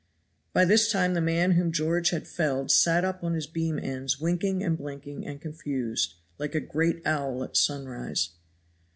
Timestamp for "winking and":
4.19-4.75